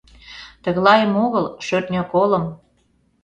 [0.63, 2.45] Тыглайым огыл, шӧртньӧ колым.